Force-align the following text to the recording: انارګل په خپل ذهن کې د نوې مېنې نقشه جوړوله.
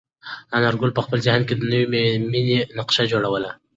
انارګل 0.55 0.91
په 0.95 1.01
خپل 1.05 1.19
ذهن 1.27 1.41
کې 1.47 1.53
د 1.57 1.61
نوې 1.73 1.81
مېنې 2.31 2.59
نقشه 2.77 3.03
جوړوله. 3.11 3.49